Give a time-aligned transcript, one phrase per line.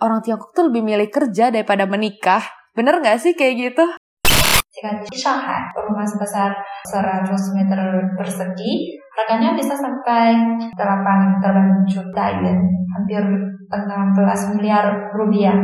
[0.00, 2.42] orang Tiongkok tuh lebih milih kerja daripada menikah.
[2.72, 3.84] Bener nggak sih kayak gitu?
[4.70, 6.54] Jika di Shanghai, rumah sebesar
[6.86, 7.26] 100
[7.58, 7.80] meter
[8.14, 10.38] persegi, harganya bisa sampai
[10.78, 12.58] 8 juta yen,
[12.94, 13.22] hampir
[13.66, 15.58] 16 miliar rupiah.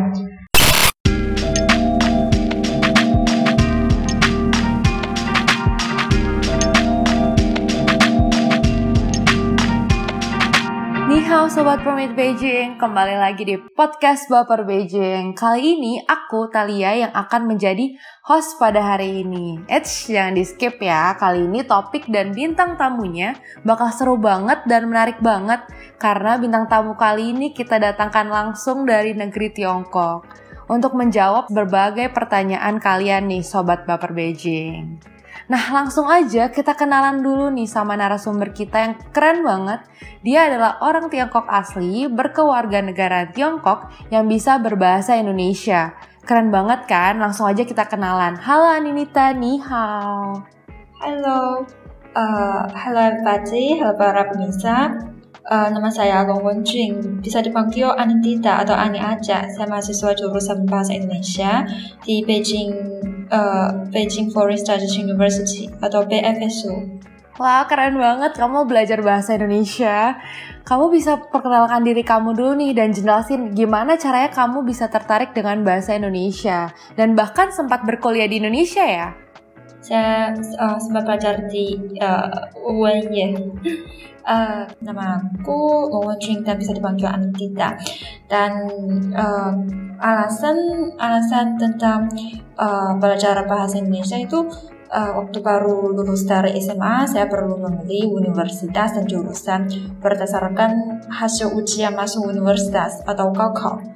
[11.37, 15.37] Halo Sobat Permit Beijing, kembali lagi di podcast Baper Beijing.
[15.37, 17.93] Kali ini aku, Talia, yang akan menjadi
[18.25, 19.61] host pada hari ini.
[19.69, 23.37] Eits, jangan di skip ya, kali ini topik dan bintang tamunya
[23.69, 25.61] bakal seru banget dan menarik banget
[26.01, 30.25] karena bintang tamu kali ini kita datangkan langsung dari negeri Tiongkok
[30.73, 35.16] untuk menjawab berbagai pertanyaan kalian nih Sobat Baper Beijing.
[35.47, 39.87] Nah langsung aja kita kenalan dulu nih sama narasumber kita yang keren banget.
[40.27, 45.95] Dia adalah orang Tiongkok asli, berkewarga negara Tiongkok yang bisa berbahasa Indonesia.
[46.27, 47.23] Keren banget kan?
[47.23, 48.35] Langsung aja kita kenalan.
[48.43, 50.43] Halo Aninita, ni hao.
[50.99, 51.63] Halo,
[52.19, 54.99] uh, halo everybody, halo para pemirsa.
[55.47, 59.47] Uh, nama saya Gong Wenjun, bisa dipanggil Anindita atau Ani aja.
[59.47, 61.63] Saya mahasiswa jurusan Bahasa Indonesia
[62.03, 62.75] di Beijing
[63.31, 67.01] uh, Beijing Foreign Studies University atau BFSU.
[67.37, 70.17] Wah keren banget kamu belajar bahasa Indonesia.
[70.65, 75.61] Kamu bisa perkenalkan diri kamu dulu nih dan jelasin gimana caranya kamu bisa tertarik dengan
[75.61, 79.26] bahasa Indonesia dan bahkan sempat berkuliah di Indonesia ya?
[79.87, 83.39] Saya uh, sempat belajar di uh, UNY
[84.27, 87.79] uh, nama aku Wawan dan bisa dipanggil Anita
[88.27, 88.67] dan
[89.15, 89.55] uh,
[90.03, 92.11] alasan alasan tentang
[92.59, 94.51] uh, belajar bahasa Indonesia itu
[94.91, 99.71] uh, waktu baru lulus dari SMA saya perlu memilih universitas dan jurusan
[100.03, 103.96] berdasarkan hasil ujian masuk universitas atau kakao.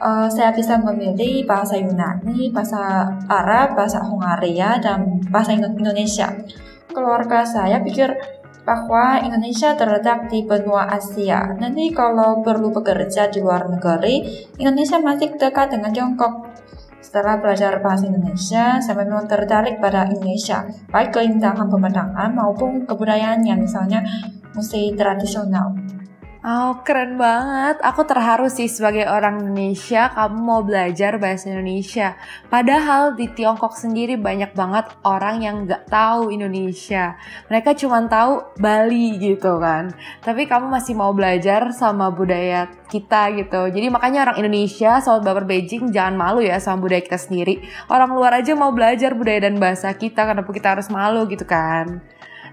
[0.00, 6.32] Uh, saya bisa memilih bahasa Yunani, bahasa Arab, bahasa Hungaria, dan bahasa Indonesia.
[6.88, 8.08] Keluarga saya pikir
[8.64, 11.52] bahwa Indonesia terletak di benua Asia.
[11.60, 16.48] Nanti kalau perlu bekerja di luar negeri, Indonesia masih dekat dengan Tiongkok.
[17.00, 20.62] Setelah belajar bahasa Indonesia, saya memang tertarik pada Indonesia,
[20.92, 24.04] baik keindahan pemandangan maupun kebudayaannya, misalnya
[24.52, 25.74] musik tradisional.
[26.40, 27.84] Oh, keren banget.
[27.84, 32.16] Aku terharu sih sebagai orang Indonesia, kamu mau belajar bahasa Indonesia.
[32.48, 37.20] Padahal di Tiongkok sendiri banyak banget orang yang nggak tahu Indonesia.
[37.52, 39.92] Mereka cuma tahu Bali gitu kan.
[40.24, 43.68] Tapi kamu masih mau belajar sama budaya kita gitu.
[43.68, 47.68] Jadi makanya orang Indonesia, soal baper Beijing, jangan malu ya sama budaya kita sendiri.
[47.92, 52.00] Orang luar aja mau belajar budaya dan bahasa kita, kenapa kita harus malu gitu kan.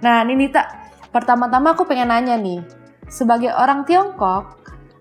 [0.04, 0.68] Nah, Ninita,
[1.16, 4.58] pertama-tama aku pengen nanya nih sebagai orang Tiongkok,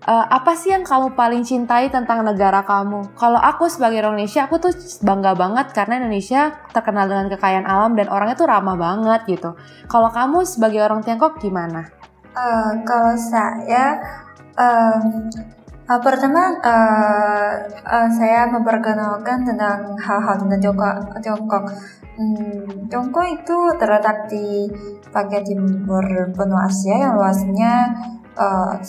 [0.07, 3.13] uh, apa sih yang kamu paling cintai tentang negara kamu?
[3.19, 4.73] Kalau aku sebagai orang Indonesia, aku tuh
[5.03, 9.53] bangga banget karena Indonesia terkenal dengan kekayaan alam dan orangnya tuh ramah banget gitu.
[9.91, 11.91] Kalau kamu sebagai orang Tiongkok gimana?
[12.37, 13.97] Uh, kalau saya,
[14.55, 14.99] uh,
[15.87, 17.51] uh, pertama uh,
[17.87, 20.95] uh, saya memperkenalkan tentang hal-hal tentang Tiongkok.
[21.23, 21.63] Tiongkok.
[22.17, 24.67] Hmm, Tiongkok itu terletak di
[25.09, 26.05] bagian timur
[26.35, 27.73] benua Asia yang luasnya
[28.37, 28.85] 9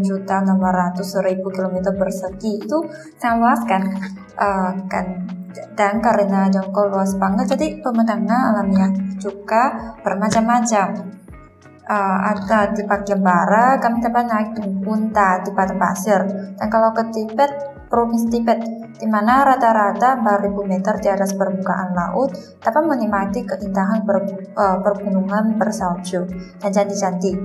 [0.00, 2.80] juta 600 ribu kilometer persegi itu
[3.20, 3.82] sangat luas kan
[4.40, 5.28] uh, kan
[5.76, 8.88] dan karena Tiongkok luas banget jadi pemandangan alamnya
[9.20, 11.16] juga bermacam-macam
[11.86, 16.20] uh, ada di bagian barat kami dapat naik unta di padang pasir
[16.58, 17.50] dan kalau ke Tibet
[17.86, 18.60] provinsi Tibet
[18.96, 22.32] di mana rata-rata 4000 meter di atas permukaan laut
[22.64, 24.24] dapat menikmati keindahan per,
[24.56, 26.24] uh, pergunungan bersalju
[26.60, 27.36] dan cantik-cantik.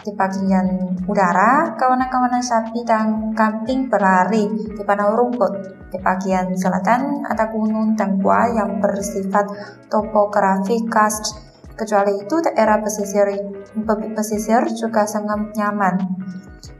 [0.00, 5.76] Di bagian udara, kawanan-kawanan sapi dan kambing berlari di padang rumput.
[5.92, 9.44] Di bagian selatan, ada gunung dan gua yang bersifat
[9.92, 11.49] topografi khas.
[11.80, 13.24] Kecuali itu, daerah pesisir,
[14.12, 15.96] pesisir juga sangat nyaman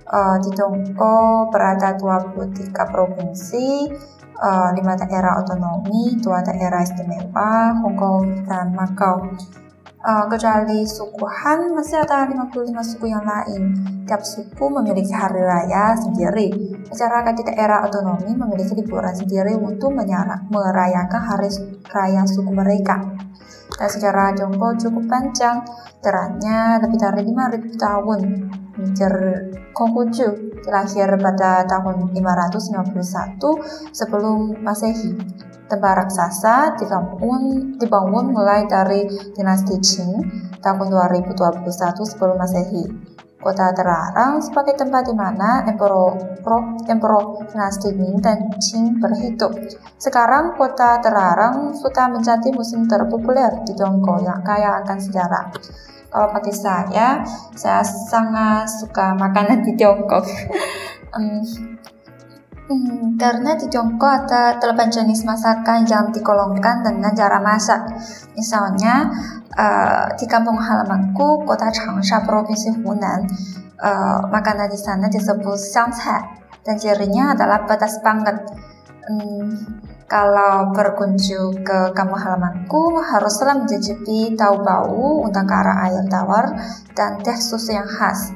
[0.04, 3.88] uh, di Tiongkok berada 23 provinsi,
[4.36, 9.24] uh, 5 daerah otonomi, 2 daerah istimewa, Hong Kong dan Macau.
[10.00, 13.76] Uh, kecuali suku Han masih ada 55 suku yang lain.
[14.08, 16.76] Tiap suku memiliki hari raya sendiri.
[16.88, 21.52] Masyarakat di daerah otonomi memiliki liburan sendiri untuk merayakan hari
[21.92, 22.96] raya suku mereka.
[23.80, 25.64] Dan Tiongkok cukup panjang,
[26.04, 28.20] terangnya lebih dari 5.000 tahun.
[28.76, 29.14] Mincer
[29.72, 33.40] Konghucu lahir pada tahun 551
[33.92, 35.16] sebelum Masehi.
[35.70, 40.12] Tempat raksasa dibangun, dibangun mulai dari dinasti Qing
[40.60, 41.70] tahun 2021
[42.04, 42.84] sebelum Masehi.
[43.40, 46.12] Kota terlarang sebagai tempat di mana Emperor,
[46.84, 49.56] Emperor dinasti Ming dan Qing berhidup.
[49.96, 55.56] Sekarang kota terlarang sudah menjadi musim terpopuler di Tiongkok yang kaya akan sejarah.
[56.12, 57.24] Kalau bagi saya,
[57.56, 60.28] saya sangat suka makanan di Tiongkok.
[63.18, 67.82] Karena di Tiongkok ada delapan jenis masakan yang digolongkan dengan cara masak.
[68.38, 69.10] Misalnya,
[69.58, 73.26] uh, di kampung halamanku, kota Changsha, provinsi Hunan,
[73.82, 76.22] uh, makanan di sana disebut xiangcai
[76.62, 78.38] dan cirinya adalah pedas banget.
[79.10, 79.50] Hmm,
[80.06, 86.54] kalau berkunjung ke kampung halamanku, haruslah mencicipi tahu bau, undang kara air tawar,
[86.94, 88.30] dan teh susu yang khas.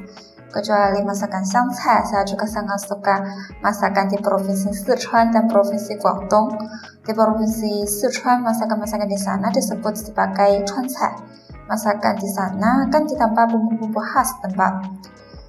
[0.55, 3.27] Kecuali masakan Shanghai, saya juga sangat suka
[3.59, 6.55] masakan di provinsi Sichuan dan provinsi Guangdong.
[7.03, 11.19] Di provinsi Sichuan, masakan-masakan di sana disebut sebagai Chuancai.
[11.67, 14.79] Masakan di sana kan ditambah bumbu-bumbu khas tempat.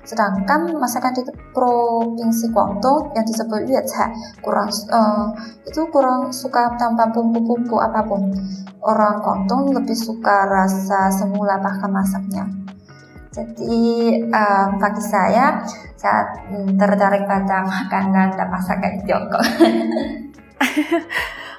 [0.10, 1.22] Sedangkan masakan di
[1.54, 4.10] provinsi Guangdong yang disebut Yuecai
[4.42, 5.38] kurang uh,
[5.70, 8.34] itu kurang suka tambah bumbu-bumbu apa pun.
[8.82, 12.66] Orang Guangdong lebih suka rasa semula bahkan masaknya.
[13.36, 13.76] Jadi
[14.32, 15.60] um, bagi saya,
[16.00, 16.40] saya
[16.80, 19.44] tertarik pada makanan dan masakan Tiongkok.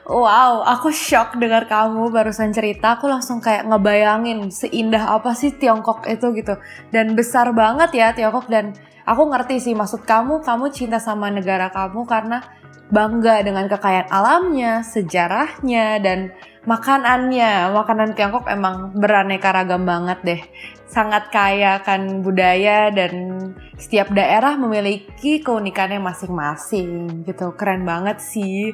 [0.06, 2.94] Wow, aku shock dengar kamu barusan cerita.
[2.94, 6.54] Aku langsung kayak ngebayangin seindah apa sih Tiongkok itu gitu.
[6.94, 8.70] Dan besar banget ya Tiongkok dan
[9.02, 12.38] aku ngerti sih maksud kamu, kamu cinta sama negara kamu karena
[12.86, 16.30] bangga dengan kekayaan alamnya, sejarahnya, dan
[16.70, 17.74] makanannya.
[17.74, 20.40] Makanan Tiongkok emang beraneka ragam banget deh
[20.86, 23.42] sangat kaya kan budaya dan
[23.74, 27.52] setiap daerah memiliki keunikannya masing-masing gitu.
[27.58, 28.70] Keren banget sih.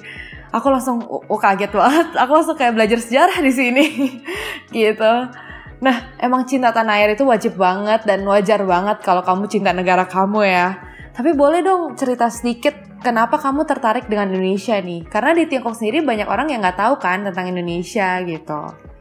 [0.52, 2.08] Aku langsung oh, kaget banget.
[2.22, 3.84] Aku langsung kayak belajar sejarah di sini
[4.76, 5.12] gitu.
[5.82, 10.04] Nah emang cinta tanah air itu wajib banget dan wajar banget kalau kamu cinta negara
[10.04, 10.68] kamu ya.
[11.12, 15.04] Tapi boleh dong cerita sedikit kenapa kamu tertarik dengan Indonesia nih?
[15.08, 18.91] Karena di Tiongkok sendiri banyak orang yang nggak tahu kan tentang Indonesia gitu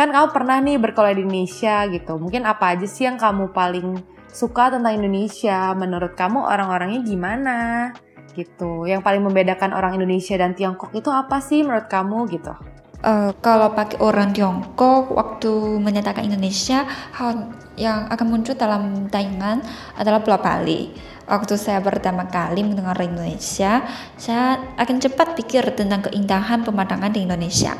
[0.00, 2.16] kan kamu pernah nih berkuliah di Indonesia gitu.
[2.16, 4.00] Mungkin apa aja sih yang kamu paling
[4.32, 5.76] suka tentang Indonesia?
[5.76, 7.58] Menurut kamu orang-orangnya gimana?
[8.32, 8.88] Gitu.
[8.88, 12.56] Yang paling membedakan orang Indonesia dan Tiongkok itu apa sih menurut kamu gitu?
[13.04, 19.60] Uh, kalau pakai orang Tiongkok waktu menyatakan Indonesia hal yang akan muncul dalam tayangan
[20.00, 20.96] adalah Pulau Bali.
[21.28, 23.84] Waktu saya pertama kali mendengar Indonesia,
[24.16, 27.76] saya akan cepat pikir tentang keindahan pemandangan di Indonesia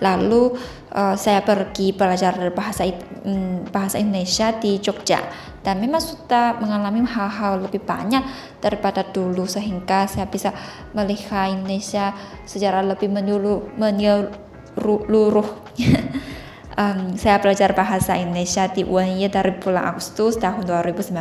[0.00, 0.56] Lalu
[0.96, 2.88] uh, saya pergi belajar bahasa
[3.24, 5.20] um, bahasa Indonesia di Jogja
[5.60, 8.24] dan memang sudah mengalami hal-hal lebih banyak
[8.64, 10.56] daripada dulu sehingga saya bisa
[10.96, 12.16] melihat Indonesia
[12.48, 13.76] secara lebih menyeluruh.
[13.76, 15.48] menyeluruh.
[16.80, 21.12] um, saya belajar bahasa Indonesia di UNY dari bulan Agustus tahun 2019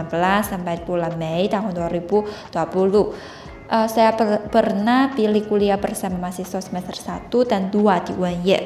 [0.44, 2.56] sampai bulan Mei tahun 2020
[3.70, 8.60] uh, saya per pernah pilih kuliah bersama mahasiswa semester 1 dan 2 di UNY.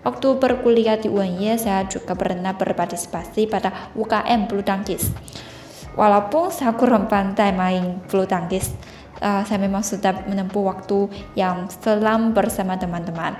[0.00, 5.12] Waktu berkuliah di UNY, saya juga pernah berpartisipasi pada UKM bulu tangkis.
[5.92, 8.72] Walaupun saya kurang pandai main bulu tangkis,
[9.20, 11.04] uh, saya memang sudah menempuh waktu
[11.36, 13.36] yang selam bersama teman-teman.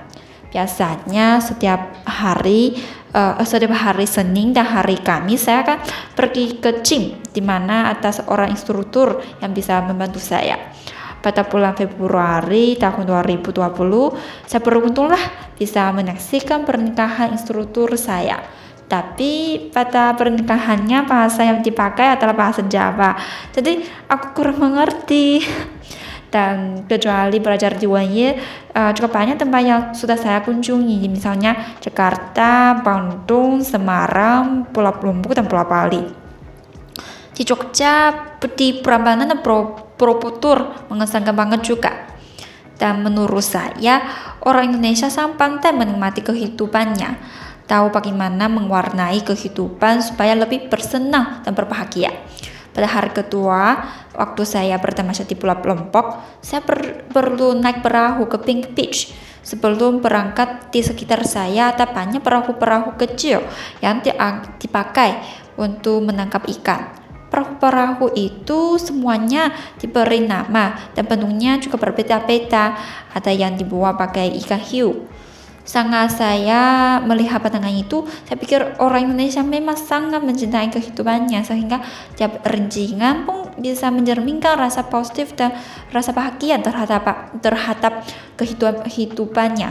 [0.51, 2.75] Biasanya setiap hari,
[3.15, 5.79] uh, setiap hari Senin dan hari Kamis saya akan
[6.13, 10.59] pergi ke gym, di mana ada seorang instruktur yang bisa membantu saya.
[11.21, 13.53] Pada bulan Februari tahun 2020,
[14.49, 18.41] saya beruntunglah bisa menyaksikan pernikahan instruktur saya.
[18.89, 23.15] Tapi pada pernikahannya bahasa yang dipakai adalah bahasa Jawa.
[23.55, 25.39] Jadi aku kurang mengerti
[26.31, 28.35] dan kecuali belajar di UNY
[28.73, 35.45] uh, juga banyak tempat yang sudah saya kunjungi misalnya Jakarta, Bandung, Semarang, Pulau Lombok dan
[35.45, 36.20] Pulau Bali
[37.41, 38.13] di Jogja
[38.53, 41.89] di Prambanan dan Borobudur mengesankan banget juga
[42.77, 44.05] dan menurut saya
[44.45, 47.17] orang Indonesia sangat pandai menikmati kehidupannya
[47.65, 52.13] tahu bagaimana mewarnai kehidupan supaya lebih bersenang dan berbahagia
[52.71, 53.83] pada hari kedua,
[54.15, 59.11] waktu saya pertama di Pulau Lombok, saya per perlu naik perahu ke Pink Beach.
[59.43, 63.43] Sebelum berangkat di sekitar saya ada banyak perahu-perahu kecil
[63.83, 63.99] yang
[64.55, 65.19] dipakai
[65.59, 67.00] untuk menangkap ikan.
[67.31, 72.75] Perahu-perahu itu semuanya diberi nama dan bentuknya juga berbeda-beda.
[73.15, 75.07] Ada yang dibuat pakai ikan hiu
[75.61, 81.85] sangat saya melihat pandangan itu, saya pikir orang Indonesia memang sangat mencintai kehidupannya sehingga
[82.17, 85.53] tiap rincingan pun bisa mencerminkan rasa positif dan
[85.93, 88.01] rasa bahagia terhadap terhadap
[88.35, 89.69] kehidupan kehidupannya.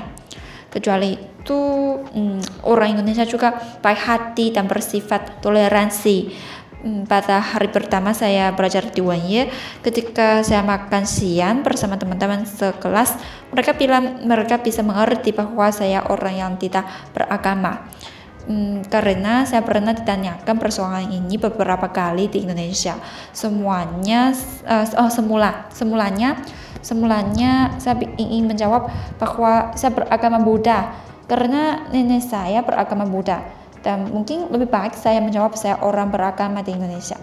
[0.71, 1.61] Kecuali itu
[1.99, 6.31] hmm, orang Indonesia juga baik hati dan bersifat toleransi.
[6.80, 9.52] Hmm, pada hari pertama saya belajar di UNY,
[9.84, 13.20] ketika saya makan siang bersama teman-teman sekelas,
[13.52, 17.84] mereka bilang mereka bisa mengerti bahwa saya orang yang tidak beragama.
[18.49, 22.96] Hmm, karena saya pernah ditanyakan persoalan ini beberapa kali di Indonesia.
[23.37, 24.32] Semuanya,
[24.64, 26.40] uh, oh semula, semulanya,
[26.80, 28.88] semulanya saya ingin menjawab
[29.20, 30.96] bahwa saya beragama Buddha
[31.28, 36.76] karena nenek saya beragama Buddha dan mungkin lebih baik saya menjawab saya orang beragama di
[36.76, 37.16] Indonesia.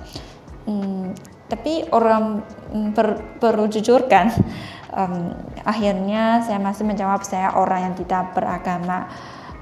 [0.67, 1.13] Hmm,
[1.47, 4.31] tapi orang hmm, per, perlu jujur kan?
[4.87, 9.05] Um, akhirnya saya masih menjawab saya orang yang tidak beragama.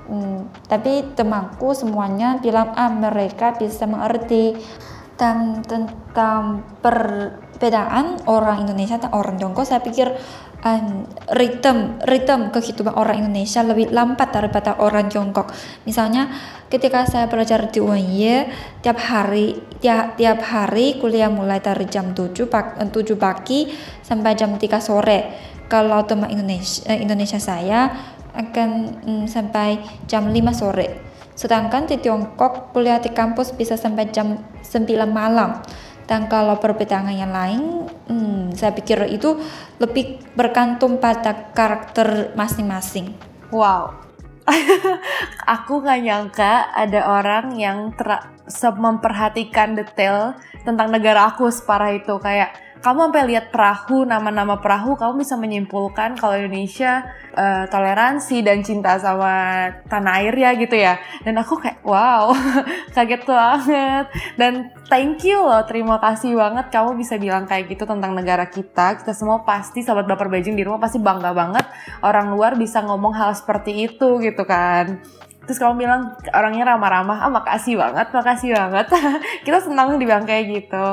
[0.06, 4.56] Hmm, tapi temanku semuanya bilang ah mereka bisa mengerti
[5.18, 9.66] dan tentang perbedaan orang Indonesia dan orang Tiongkok.
[9.66, 10.14] Saya pikir
[10.66, 11.06] um,
[11.38, 15.54] ritme ritme kehidupan orang Indonesia lebih lambat daripada orang Tiongkok.
[15.86, 16.28] Misalnya
[16.68, 18.50] ketika saya belajar di UNY
[18.82, 23.70] tiap hari tiap, tiap hari kuliah mulai dari jam 7 pagi, 7 pagi
[24.02, 25.54] sampai jam 3 sore.
[25.70, 27.90] Kalau teman Indonesia eh, Indonesia saya
[28.36, 28.70] akan
[29.06, 29.80] um, sampai
[30.10, 31.06] jam 5 sore.
[31.36, 35.62] Sedangkan di Tiongkok kuliah di kampus bisa sampai jam 9 malam.
[36.06, 39.42] Dan kalau perbedaan yang lain, hmm, saya pikir itu
[39.82, 43.18] lebih bergantung pada karakter masing-masing.
[43.50, 44.06] Wow,
[45.56, 47.94] aku gak nyangka ada orang yang
[48.78, 52.18] memperhatikan detail tentang negara aku separah itu.
[52.18, 57.02] Kayak kamu sampai lihat perahu nama-nama perahu kamu bisa menyimpulkan kalau Indonesia
[57.34, 61.02] uh, toleransi dan cinta sama tanah air ya gitu ya.
[61.26, 62.30] Dan aku kayak wow
[62.96, 64.06] kaget banget.
[64.38, 69.02] Dan thank you loh terima kasih banget kamu bisa bilang kayak gitu tentang negara kita.
[69.02, 71.66] Kita semua pasti sahabat baper Beijing di rumah pasti bangga banget
[72.06, 75.02] orang luar bisa ngomong hal seperti itu gitu kan
[75.46, 76.02] terus kamu bilang
[76.34, 78.86] orangnya ramah-ramah ah makasih banget makasih banget.
[79.46, 80.86] Kita senang dibilang kayak gitu.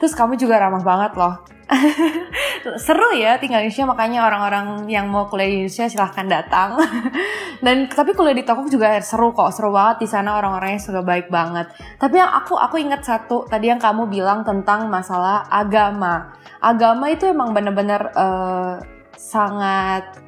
[0.00, 1.54] Terus kamu juga ramah banget loh.
[2.84, 6.76] Seru ya tinggal di Indonesia makanya orang-orang yang mau kuliah di Indonesia silahkan datang.
[7.64, 11.32] Dan tapi kuliah di Tokyo juga seru kok seru banget di sana orang-orangnya sudah baik
[11.32, 11.72] banget.
[11.96, 16.36] Tapi yang aku aku ingat satu tadi yang kamu bilang tentang masalah agama.
[16.60, 18.76] Agama itu emang bener-bener uh,
[19.16, 20.23] sangat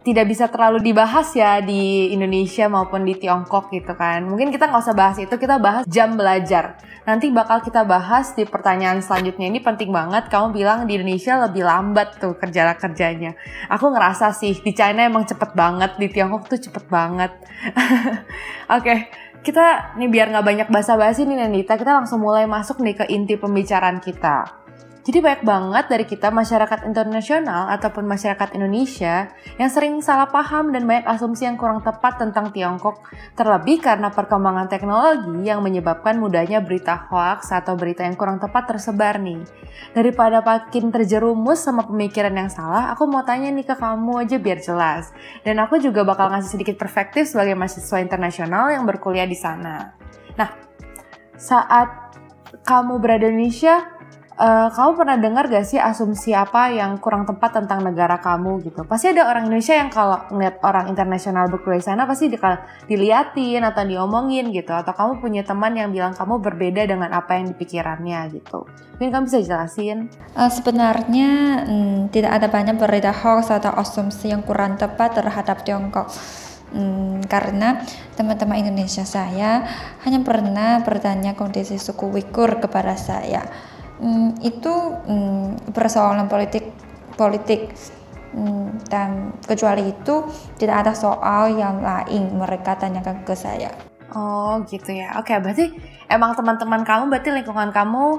[0.00, 4.24] tidak bisa terlalu dibahas ya di Indonesia maupun di Tiongkok gitu kan.
[4.24, 6.80] Mungkin kita nggak usah bahas itu, kita bahas jam belajar.
[7.04, 9.52] Nanti bakal kita bahas di pertanyaan selanjutnya.
[9.52, 13.36] Ini penting banget, kamu bilang di Indonesia lebih lambat tuh kerja kerjanya.
[13.68, 17.36] Aku ngerasa sih, di China emang cepet banget, di Tiongkok tuh cepet banget.
[18.72, 18.98] Oke, okay,
[19.44, 23.36] kita nih biar nggak banyak basa-basi nih Nandita, kita langsung mulai masuk nih ke inti
[23.36, 24.69] pembicaraan kita.
[25.00, 30.84] Jadi banyak banget dari kita masyarakat internasional ataupun masyarakat Indonesia yang sering salah paham dan
[30.84, 33.00] banyak asumsi yang kurang tepat tentang Tiongkok,
[33.32, 39.16] terlebih karena perkembangan teknologi yang menyebabkan mudahnya berita hoax atau berita yang kurang tepat tersebar
[39.16, 39.40] nih.
[39.96, 44.60] Daripada makin terjerumus sama pemikiran yang salah, aku mau tanya nih ke kamu aja biar
[44.60, 45.16] jelas.
[45.40, 49.96] Dan aku juga bakal ngasih sedikit perspektif sebagai mahasiswa internasional yang berkuliah di sana.
[50.36, 50.50] Nah,
[51.40, 51.88] saat
[52.68, 53.99] kamu berada di Indonesia,
[54.40, 58.88] Uh, kamu pernah dengar gak sih asumsi apa yang kurang tepat tentang negara kamu gitu?
[58.88, 62.40] Pasti ada orang Indonesia yang kalau ngeliat orang internasional berkuliah sana pasti di,
[62.88, 64.72] diliatin atau diomongin gitu.
[64.72, 68.64] Atau kamu punya teman yang bilang kamu berbeda dengan apa yang dipikirannya gitu.
[68.96, 70.08] Mungkin kamu bisa jelasin?
[70.32, 71.30] Uh, sebenarnya
[71.68, 76.08] hmm, tidak ada banyak berita hoax atau asumsi yang kurang tepat terhadap Tiongkok.
[76.72, 77.84] Hmm, karena
[78.16, 79.68] teman-teman Indonesia saya
[80.00, 83.44] hanya pernah bertanya kondisi suku Wikur kepada saya
[84.00, 84.74] hmm, itu
[85.06, 86.72] hmm, persoalan politik
[87.14, 87.70] politik
[88.32, 90.24] hmm, dan kecuali itu
[90.56, 93.70] tidak ada soal yang lain mereka tanyakan ke saya.
[94.10, 95.14] Oh gitu ya.
[95.22, 95.70] Oke berarti
[96.10, 98.18] emang teman-teman kamu berarti lingkungan kamu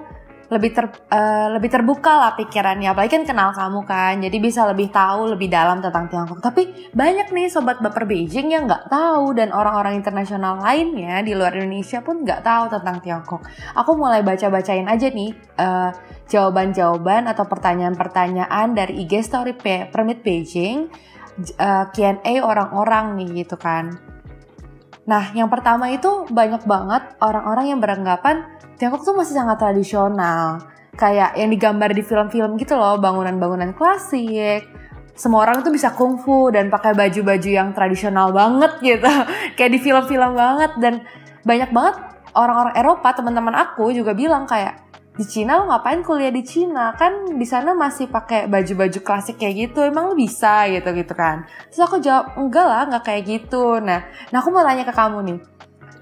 [0.51, 2.91] lebih ter uh, lebih terbuka lah pikirannya.
[2.91, 6.43] Apalagi kan kenal kamu kan jadi bisa lebih tahu lebih dalam tentang Tiongkok.
[6.43, 11.55] Tapi banyak nih sobat baper Beijing yang nggak tahu dan orang-orang internasional lainnya di luar
[11.55, 13.41] Indonesia pun nggak tahu tentang Tiongkok.
[13.79, 15.95] Aku mulai baca-bacain aja nih uh,
[16.27, 19.55] jawaban-jawaban atau pertanyaan-pertanyaan dari IG Story
[19.91, 20.91] Permit Beijing
[21.59, 23.91] uh, eh, Q&A orang-orang nih gitu kan
[25.11, 28.47] Nah, yang pertama itu banyak banget orang-orang yang beranggapan
[28.79, 30.63] Tiongkok tuh masih sangat tradisional.
[30.95, 34.65] Kayak yang digambar di film-film gitu loh, bangunan-bangunan klasik.
[35.11, 39.11] Semua orang tuh bisa kungfu dan pakai baju-baju yang tradisional banget gitu.
[39.59, 41.03] kayak di film-film banget dan
[41.45, 41.95] banyak banget
[42.33, 44.79] orang-orang Eropa, teman-teman aku juga bilang kayak
[45.11, 46.95] di Cina lo ngapain kuliah di Cina?
[46.95, 49.83] Kan di sana masih pakai baju-baju klasik kayak gitu.
[49.83, 51.43] Emang lo bisa gitu gitu kan?
[51.67, 53.77] Terus aku jawab enggak lah nggak kayak gitu.
[53.83, 55.39] Nah nah aku mau tanya ke kamu nih.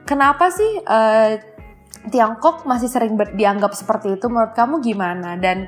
[0.06, 1.38] Kenapa sih uh,
[2.10, 4.26] Tiongkok masih sering dianggap seperti itu.
[4.30, 5.36] Menurut kamu gimana?
[5.36, 5.68] Dan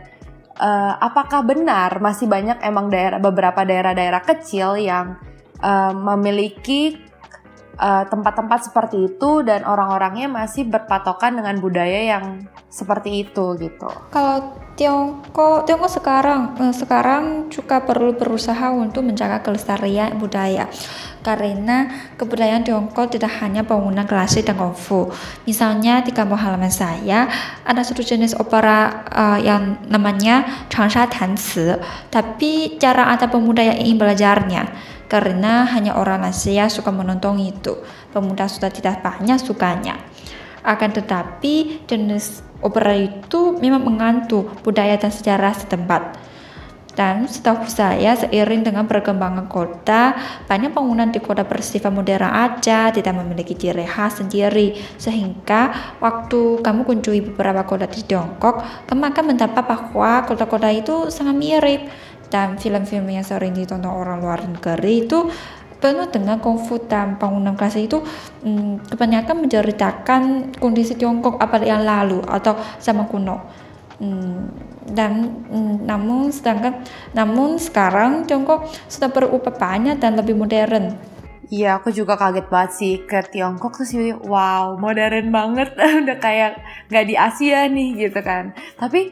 [0.61, 5.17] uh, apakah benar masih banyak emang daerah beberapa daerah-daerah kecil yang
[5.59, 7.10] uh, memiliki
[7.81, 13.89] tempat tempat-tempat seperti itu dan orang-orangnya masih berpatokan dengan budaya yang seperti itu gitu.
[14.13, 20.71] Kalau Tiongkok, Tiongkok sekarang sekarang juga perlu berusaha untuk menjaga kelestarian budaya
[21.21, 25.13] karena kebudayaan Tiongkok tidak hanya bangunan klasik dan kungfu.
[25.45, 27.29] Misalnya di kampung halaman saya
[27.61, 31.77] ada satu jenis opera uh, yang namanya Changsha Tanci,
[32.09, 34.63] tapi jarang ada pemuda yang ingin belajarnya
[35.11, 37.77] karena hanya orang Asia suka menonton itu.
[38.15, 39.99] Pemuda sudah tidak banyak sukanya.
[40.61, 46.31] Akan tetapi jenis opera itu memang mengantuk budaya dan sejarah setempat.
[46.91, 50.11] Dan setahu saya seiring dengan perkembangan kota,
[50.43, 54.75] banyak bangunan di kota bersifat modern aja, tidak memiliki ciri khas sendiri.
[54.99, 61.35] Sehingga waktu kamu kunjungi beberapa kota di Tiongkok, kamu akan mendapat bahwa kota-kota itu sangat
[61.39, 61.81] mirip.
[62.31, 65.27] Dan film-film yang sering ditonton orang luar negeri itu
[65.81, 67.99] penuh dengan kungfu dan bangunan klasik itu
[68.45, 70.21] hmm, kebanyakan menceritakan
[70.61, 73.41] kondisi Tiongkok apa yang lalu atau zaman kuno.
[73.97, 74.49] Hmm,
[74.85, 80.93] dan mm, namun sedangkan namun sekarang Tiongkok sudah berubah banyak dan lebih modern.
[81.51, 85.75] Iya, aku juga kaget banget sih ke Tiongkok terus sih, wow, modern banget,
[86.07, 88.55] udah kayak nggak di Asia nih gitu kan.
[88.79, 89.11] Tapi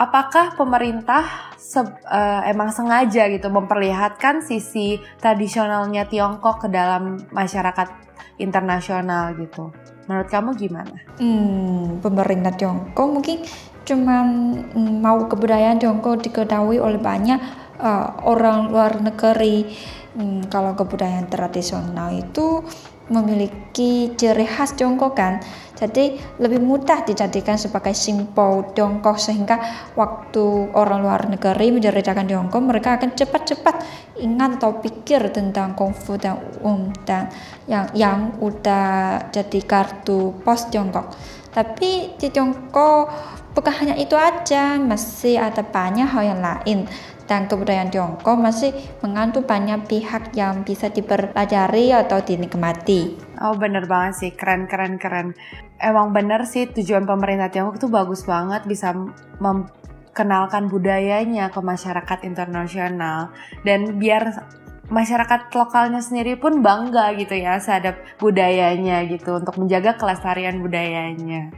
[0.00, 8.08] apakah pemerintah se uh, emang sengaja gitu memperlihatkan sisi tradisionalnya Tiongkok ke dalam masyarakat
[8.40, 9.68] internasional gitu?
[10.08, 10.96] Menurut kamu gimana?
[11.20, 13.44] Hmm, pemerintah Tiongkok mungkin
[13.84, 14.26] cuman
[14.72, 17.38] mm, mau kebudayaan Tiongkok diketahui oleh banyak
[17.76, 19.68] uh, orang luar negeri.
[20.16, 22.64] Hmm, kalau kebudayaan tradisional itu
[23.12, 25.42] memiliki ciri khas Tiongkok kan,
[25.80, 29.56] jadi lebih mudah dijadikan sebagai simbol Tiongkok sehingga
[29.96, 33.80] waktu orang luar negeri menceritakan Tiongkok mereka akan cepat-cepat
[34.20, 37.32] ingat atau pikir tentang kungfu dan um dan
[37.64, 41.16] yang yang udah jadi kartu pos Tiongkok.
[41.50, 43.10] Tapi di Tiongkok
[43.56, 46.86] bukan hanya itu aja, masih ada banyak hal yang lain.
[47.26, 48.74] Dan kebudayaan Tiongkok masih
[49.06, 53.14] mengandung banyak pihak yang bisa dipelajari atau dinikmati.
[53.38, 55.38] Oh bener banget sih, keren keren keren.
[55.80, 58.92] Emang bener sih tujuan pemerintah Tiongkok itu bagus banget bisa
[59.40, 63.32] memkenalkan budayanya ke masyarakat internasional.
[63.64, 64.44] Dan biar
[64.90, 71.48] masyarakat lokalnya sendiri pun bangga gitu ya terhadap budayanya gitu untuk menjaga kelestarian budayanya.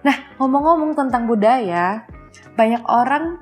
[0.00, 2.08] Nah, ngomong-ngomong tentang budaya,
[2.56, 3.36] banyak orang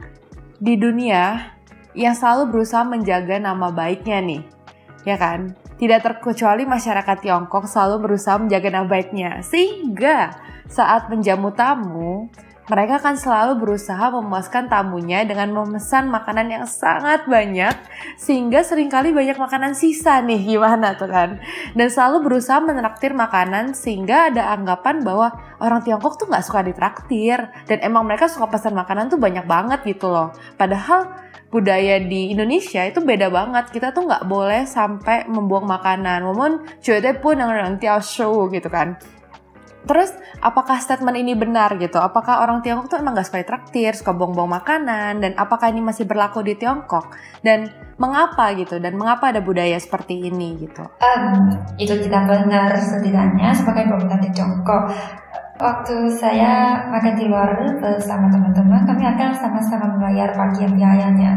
[0.58, 1.54] di dunia
[1.94, 4.42] yang selalu berusaha menjaga nama baiknya nih.
[5.06, 5.54] Ya kan?
[5.78, 9.46] Tidak terkecuali masyarakat Tiongkok selalu berusaha menjaga nama baiknya.
[9.46, 10.34] Sehingga
[10.66, 12.26] saat menjamu tamu,
[12.68, 17.72] mereka akan selalu berusaha memuaskan tamunya dengan memesan makanan yang sangat banyak
[18.20, 21.40] sehingga sering kali banyak makanan sisa nih gimana tuh kan
[21.72, 25.32] dan selalu berusaha menraktir makanan sehingga ada anggapan bahwa
[25.64, 29.80] orang Tiongkok tuh nggak suka ditraktir dan emang mereka suka pesan makanan tuh banyak banget
[29.88, 31.08] gitu loh padahal
[31.48, 33.72] budaya di Indonesia itu beda banget.
[33.72, 36.24] Kita tuh nggak boleh sampai membuang makanan.
[36.24, 39.00] Momen cuy pun yang nanti show gitu kan.
[39.88, 40.12] Terus
[40.44, 41.96] apakah statement ini benar gitu?
[41.96, 45.24] Apakah orang Tiongkok tuh emang gak suka traktir, suka buang-buang makanan?
[45.24, 47.08] Dan apakah ini masih berlaku di Tiongkok?
[47.40, 48.76] Dan mengapa gitu?
[48.76, 50.84] Dan mengapa ada budaya seperti ini gitu?
[51.00, 54.92] Um, itu tidak benar setidaknya sebagai pemerintah Tiongkok.
[55.58, 57.50] Waktu saya makan di luar
[57.82, 61.34] bersama teman-teman, kami akan sama-sama membayar bagian biayanya.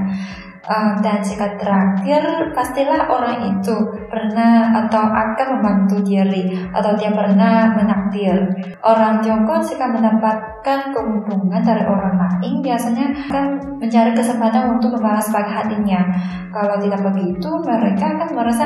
[0.62, 2.22] Uh, dan jika terakhir,
[2.54, 3.74] pastilah orang itu
[4.14, 8.46] pernah atau akan membantu diri atau dia pernah menakdir.
[8.86, 13.46] Orang Tiongkok jika mendapatkan keuntungan dari orang lain biasanya akan
[13.82, 16.06] mencari kesempatan untuk membalas baik hatinya.
[16.54, 18.66] Kalau tidak begitu, mereka akan merasa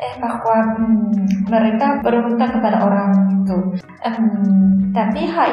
[0.00, 3.10] eh bahwa hmm, mereka berhutang kepada orang
[3.44, 3.58] itu.
[4.00, 5.50] Um, tapi hal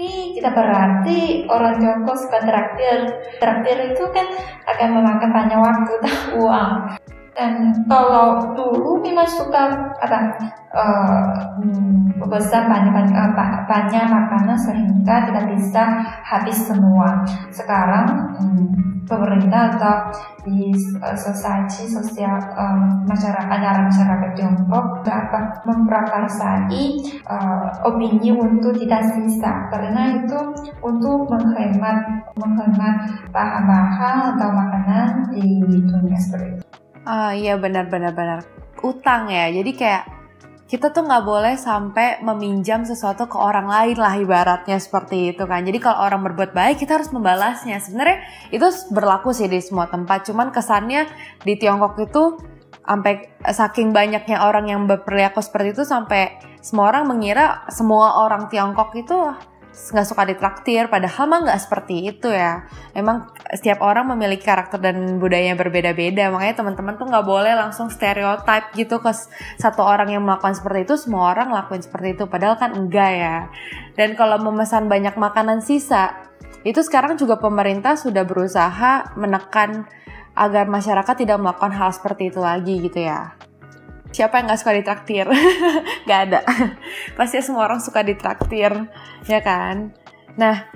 [0.00, 3.04] ini tidak berarti orang Tiongkok suka traktir.
[3.36, 4.26] Traktir itu kan
[4.64, 6.72] akan memakan banyak waktu dan uang.
[7.38, 9.70] Dan kalau dulu memang suka
[10.02, 10.18] apa
[10.74, 11.22] uh,
[12.26, 17.22] besar banyak banyak, uh, banyak makanan sehingga tidak bisa habis semua.
[17.54, 19.96] Sekarang um, pemerintah atau
[20.44, 26.82] di uh, society sosial um, masyarakat antara masyarakat Tiongkok dapat memprakarsai
[27.24, 30.38] uh, opini untuk tidak sisa karena itu
[30.84, 32.96] untuk menghemat menghemat
[33.32, 36.62] bahan-bahan atau makanan di dunia seperti itu.
[37.08, 38.44] Ah iya benar benar benar.
[38.84, 39.48] Utang ya.
[39.48, 40.17] Jadi kayak
[40.68, 45.64] kita tuh nggak boleh sampai meminjam sesuatu ke orang lain lah ibaratnya seperti itu kan.
[45.64, 47.80] Jadi kalau orang berbuat baik kita harus membalasnya.
[47.80, 48.20] Sebenarnya
[48.52, 50.28] itu berlaku sih di semua tempat.
[50.28, 51.08] Cuman kesannya
[51.40, 52.36] di Tiongkok itu
[52.84, 58.92] sampai saking banyaknya orang yang berperilaku seperti itu sampai semua orang mengira semua orang Tiongkok
[58.92, 59.16] itu
[59.78, 62.66] nggak suka ditraktir padahal mah nggak seperti itu ya.
[62.92, 67.88] Emang setiap orang memiliki karakter dan budaya yang berbeda-beda makanya teman-teman tuh nggak boleh langsung
[67.88, 69.10] stereotype gitu ke
[69.56, 73.36] satu orang yang melakukan seperti itu semua orang lakuin seperti itu padahal kan enggak ya.
[73.96, 76.28] Dan kalau memesan banyak makanan sisa
[76.66, 79.86] itu sekarang juga pemerintah sudah berusaha menekan
[80.38, 83.47] agar masyarakat tidak melakukan hal seperti itu lagi gitu ya
[84.12, 85.26] siapa yang gak suka ditraktir?
[86.08, 86.40] gak ada.
[87.18, 88.72] Pasti semua orang suka ditraktir,
[89.28, 89.92] ya kan?
[90.38, 90.68] Nah,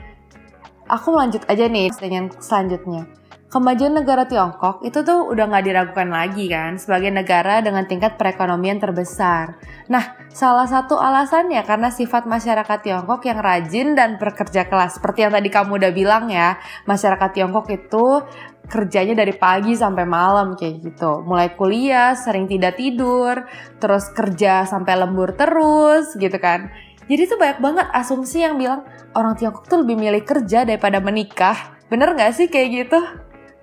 [0.88, 3.22] aku lanjut aja nih dengan selanjutnya.
[3.52, 8.80] Kemajuan negara Tiongkok itu tuh udah gak diragukan lagi kan sebagai negara dengan tingkat perekonomian
[8.80, 9.60] terbesar.
[9.92, 14.96] Nah, salah satu alasannya karena sifat masyarakat Tiongkok yang rajin dan pekerja kelas.
[14.96, 16.56] Seperti yang tadi kamu udah bilang ya,
[16.88, 18.24] masyarakat Tiongkok itu
[18.68, 21.22] kerjanya dari pagi sampai malam kayak gitu.
[21.26, 23.46] Mulai kuliah, sering tidak tidur,
[23.82, 26.70] terus kerja sampai lembur terus gitu kan.
[27.10, 31.76] Jadi tuh banyak banget asumsi yang bilang orang Tiongkok tuh lebih milih kerja daripada menikah.
[31.90, 32.98] Bener gak sih kayak gitu?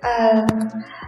[0.00, 0.48] Um,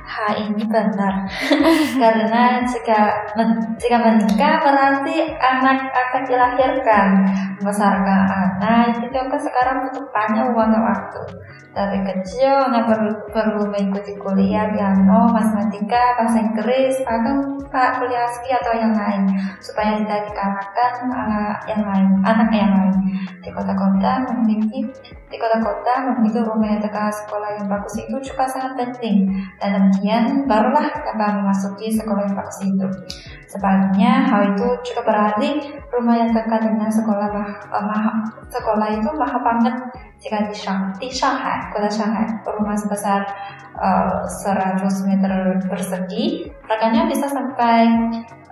[0.05, 1.25] hal ini benar
[2.03, 3.01] karena jika
[3.39, 7.07] men, jika menikah berarti anak akan dilahirkan
[7.57, 11.23] membesarkan anak itu kan sekarang butuh banyak uang waktu
[11.73, 17.01] dari kecil anak perlu perlu mengikuti kuliah piano matematika bahasa Inggris
[17.73, 19.25] pak kuliah ski atau yang lain.
[19.65, 22.97] Supaya tidak dikalahkan anak yang lain anak yang lain.
[23.41, 24.85] Di kota-kota memiliki
[25.33, 29.33] di kota-kota memiliki rumah yang dekat sekolah yang bagus itu juga sangat penting.
[29.57, 32.87] Dan demikian barulah dapat memasuki sekolah yang bagus itu.
[33.49, 37.29] Sebaliknya, hal itu juga berarti rumah yang dekat dengan sekolah
[37.69, 38.17] mahal,
[38.49, 39.77] sekolah itu mahal banget
[40.23, 43.27] jika di, Shang, di Shanghai, kota Shanghai, rumah sebesar
[43.75, 47.85] uh, 100 meter persegi, harganya bisa sampai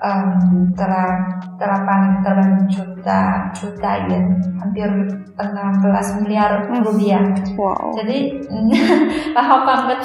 [0.05, 2.21] um, delapan delapan
[2.69, 4.89] juta juta yen hampir
[5.41, 7.25] 16 miliar rupiah.
[7.57, 7.97] Wow.
[7.97, 8.45] Jadi
[9.37, 10.05] mahal banget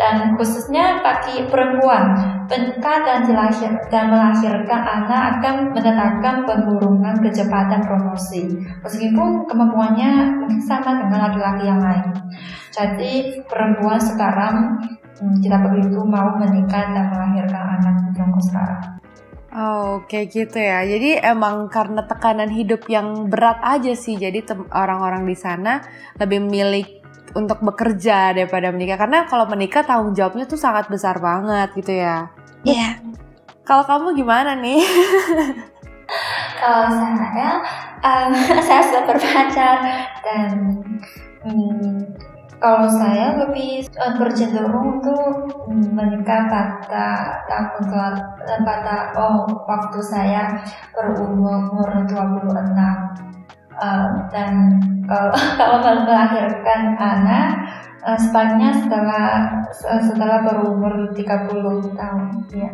[0.00, 2.16] dan khususnya bagi perempuan
[2.48, 8.48] menikah dan dilahir dan melahirkan anak akan mendatangkan penurunan kecepatan promosi
[8.80, 12.08] meskipun kemampuannya mungkin sama dengan laki-laki yang lain.
[12.70, 14.78] Jadi perempuan sekarang
[15.20, 18.82] hmm, tidak begitu mau menikah dan melahirkan anak di Tiongkok sekarang.
[19.50, 20.86] Oh, kayak gitu ya.
[20.86, 24.14] Jadi emang karena tekanan hidup yang berat aja sih.
[24.14, 25.82] Jadi orang-orang di sana
[26.22, 26.86] lebih memilih
[27.34, 28.94] untuk bekerja daripada menikah.
[28.94, 32.30] Karena kalau menikah tanggung jawabnya tuh sangat besar banget gitu ya.
[32.62, 32.78] Iya.
[32.78, 32.92] Yeah.
[33.66, 34.82] Kalau kamu gimana nih?
[36.62, 37.50] kalau saya,
[38.02, 38.30] um,
[38.66, 39.76] saya sudah berpacar
[40.22, 40.50] dan
[41.42, 42.06] um,
[42.60, 47.06] kalau saya lebih uh, bercenderung untuk menikah pada
[47.48, 47.82] tahun
[48.62, 50.60] pada oh waktu saya
[50.92, 52.52] berumur 26
[53.80, 54.52] uh, dan
[55.08, 57.48] kalau kalau melahirkan anak
[58.04, 59.26] uh, sebaiknya setelah
[60.04, 62.70] setelah berumur 30 tahun ya.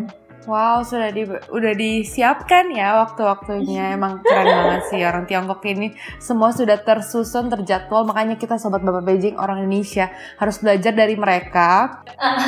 [0.46, 3.90] Wow, sudah di udah disiapkan ya waktu-waktunya.
[3.98, 5.98] Emang keren banget sih orang Tiongkok ini.
[6.22, 8.06] Semua sudah tersusun, terjadwal.
[8.06, 10.06] Makanya kita sobat Bapak Beijing orang Indonesia
[10.38, 11.98] harus belajar dari mereka.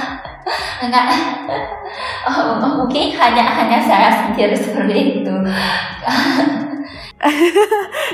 [0.87, 1.07] enggak.
[2.31, 5.35] Oh, mungkin hanya hanya saya sendiri seperti itu.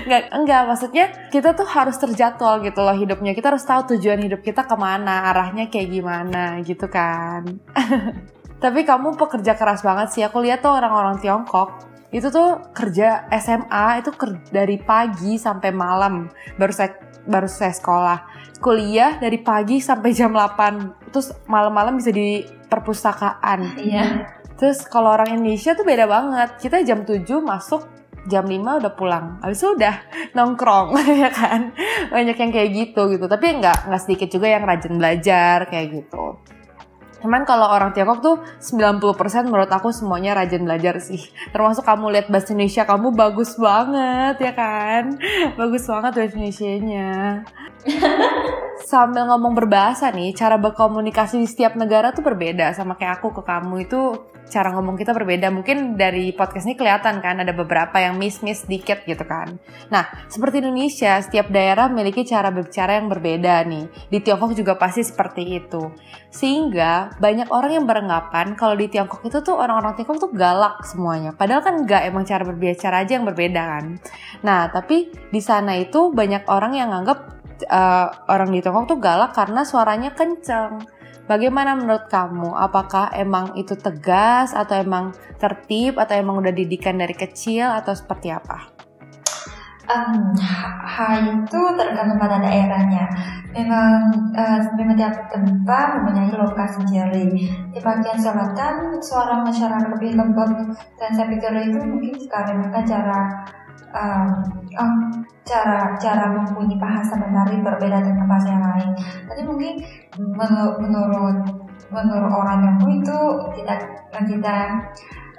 [0.09, 3.37] enggak, enggak, maksudnya kita tuh harus terjadwal gitu loh hidupnya.
[3.37, 7.61] Kita harus tahu tujuan hidup kita ke mana, arahnya kayak gimana gitu kan.
[8.65, 10.25] Tapi kamu pekerja keras banget sih.
[10.25, 11.85] Aku lihat tuh orang-orang Tiongkok
[12.17, 16.33] itu tuh kerja SMA itu ker dari pagi sampai malam.
[16.57, 16.97] Baru saya
[17.29, 18.19] baru saya sekolah.
[18.65, 22.41] Kuliah dari pagi sampai jam 8 terus malam-malam bisa di
[22.73, 23.77] perpustakaan.
[23.77, 24.33] Iya.
[24.57, 26.57] Terus kalau orang Indonesia tuh beda banget.
[26.57, 27.85] Kita jam 7 masuk
[28.33, 29.45] jam 5 udah pulang.
[29.45, 29.95] Habis itu udah
[30.41, 30.97] nongkrong
[31.29, 31.77] ya kan?
[32.09, 33.29] Banyak yang kayak gitu gitu.
[33.29, 36.54] Tapi nggak nggak sedikit juga yang rajin belajar kayak gitu
[37.25, 41.25] Cuman kalau orang Tiongkok tuh 90% menurut aku semuanya rajin belajar sih.
[41.57, 45.17] Termasuk kamu lihat bahasa Indonesia kamu bagus banget ya kan?
[45.57, 47.41] Bagus banget bahasa Indonesia-nya.
[48.85, 53.43] sambil ngomong berbahasa nih, cara berkomunikasi di setiap negara tuh berbeda sama kayak aku ke
[53.43, 54.01] kamu itu
[54.45, 55.49] cara ngomong kita berbeda.
[55.49, 59.57] Mungkin dari podcast ini kelihatan kan ada beberapa yang miss-miss dikit gitu kan.
[59.89, 63.89] Nah, seperti Indonesia, setiap daerah memiliki cara berbicara yang berbeda nih.
[64.13, 65.91] Di Tiongkok juga pasti seperti itu.
[66.29, 71.33] Sehingga banyak orang yang beranggapan kalau di Tiongkok itu tuh orang-orang Tiongkok tuh galak semuanya.
[71.33, 73.85] Padahal kan enggak, emang cara berbicara aja yang berbeda kan.
[74.45, 79.33] Nah, tapi di sana itu banyak orang yang anggap uh, orang di Tiongkok tuh galak
[79.37, 80.83] karena suaranya kenceng.
[81.25, 82.53] Bagaimana menurut kamu?
[82.53, 88.29] Apakah emang itu tegas atau emang tertib atau emang udah didikan dari kecil atau seperti
[88.29, 88.69] apa?
[89.85, 90.33] Um,
[90.85, 93.09] hal itu tergantung pada daerahnya.
[93.57, 97.29] Memang uh, tiap tempat mempunyai lokasi sendiri.
[97.73, 103.21] Di bagian selatan suara masyarakat lebih lembut dan saya pikir itu mungkin karena cara
[103.95, 104.29] um,
[104.77, 104.95] um,
[105.45, 108.91] cara cara mempunyai bahasa Mandarin berbeda dengan bahasa yang lain.
[109.29, 109.75] Tapi mungkin
[110.19, 111.39] menurut menurut
[111.93, 113.19] menurut orang yang itu
[113.61, 113.79] tidak
[114.27, 114.67] tidak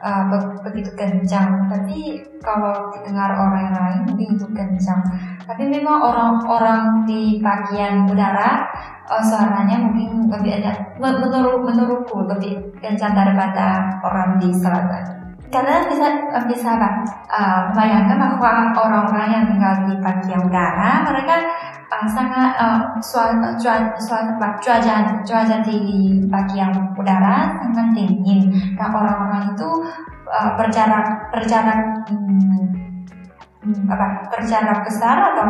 [0.05, 0.23] uh,
[0.61, 1.67] begitu kencang.
[1.67, 5.01] Tapi kalau didengar orang yang lain mungkin itu kencang.
[5.45, 8.69] Tapi memang orang-orang di bagian udara
[9.09, 10.71] uh, suaranya mungkin lebih ada
[11.01, 15.24] menurut menurutku lebih kencang daripada orang di selatan.
[15.53, 16.07] Karena bisa
[16.49, 16.71] bisa
[17.29, 21.35] uh, bayangkan bahwa orang-orang yang tinggal di bagian utara mereka
[21.93, 23.93] uh, sangat uh, cuaca
[24.59, 25.79] cuaca cuaca di
[26.27, 28.49] bagian udara sangat dingin.
[28.73, 29.69] Dan orang-orang itu
[30.27, 31.79] uh, berjarak berjarak
[32.09, 32.65] hmm,
[33.89, 35.47] apa berjarak besar atau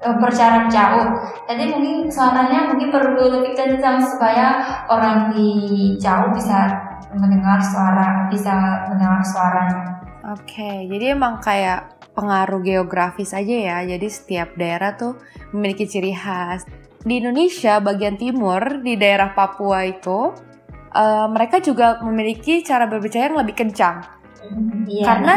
[0.00, 1.12] berjarak jauh.
[1.44, 4.56] Jadi mungkin suaranya mungkin perlu lebih kencang supaya
[4.88, 5.52] orang di
[6.00, 8.52] jauh bisa mendengar suara bisa
[8.88, 9.82] mendengar suaranya.
[10.30, 13.78] Oke, okay, jadi emang kayak pengaruh geografis aja ya.
[13.86, 15.16] Jadi setiap daerah tuh
[15.56, 16.66] memiliki ciri khas.
[17.00, 20.34] Di Indonesia bagian timur di daerah Papua itu
[20.92, 24.04] uh, mereka juga memiliki cara berbicara yang lebih kencang.
[24.84, 25.06] Yeah.
[25.06, 25.36] Karena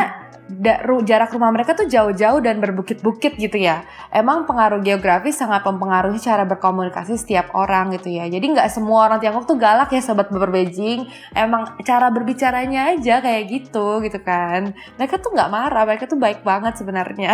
[1.08, 3.88] jarak rumah mereka tuh jauh-jauh dan berbukit-bukit gitu ya.
[4.12, 8.28] Emang pengaruh geografis sangat mempengaruhi cara berkomunikasi setiap orang gitu ya.
[8.28, 11.08] Jadi nggak semua orang Tiongkok tuh galak ya sobat baper Beijing.
[11.34, 14.76] Emang cara berbicaranya aja kayak gitu gitu kan.
[15.00, 17.34] Mereka tuh nggak marah, mereka tuh baik banget sebenarnya.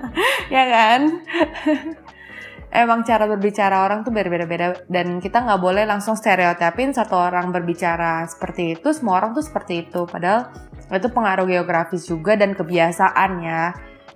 [0.54, 1.00] ya kan?
[2.72, 8.24] emang cara berbicara orang tuh berbeda-beda dan kita nggak boleh langsung stereotipin satu orang berbicara
[8.24, 10.48] seperti itu semua orang tuh seperti itu padahal
[10.92, 13.72] itu pengaruh geografis juga dan kebiasaan ya.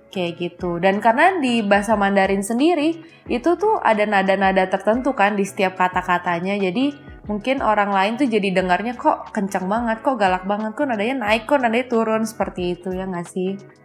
[0.07, 0.79] Kayak gitu.
[0.79, 6.55] Dan karena di bahasa Mandarin sendiri itu tuh ada nada-nada tertentu kan di setiap kata-katanya.
[6.55, 6.95] Jadi
[7.27, 11.43] mungkin orang lain tuh jadi dengarnya kok kencang banget kok galak banget kok nadanya naik
[11.43, 12.23] kok nadanya turun.
[12.23, 13.76] Seperti itu ya nggak sih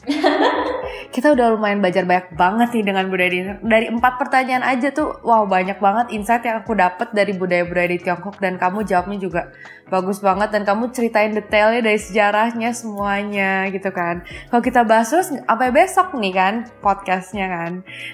[1.14, 5.20] kita udah lumayan belajar banyak banget nih dengan budaya di dari empat pertanyaan aja tuh
[5.26, 8.40] wow banyak banget insight yang aku dapat dari budaya-budaya di Tiongkok.
[8.40, 9.42] Dan kamu jawabnya juga
[9.90, 14.24] bagus banget dan kamu ceritain detailnya dari sejarahnya semuanya gitu kan.
[14.48, 17.72] Kalau kita bahas terus apa besok nih kan podcastnya kan.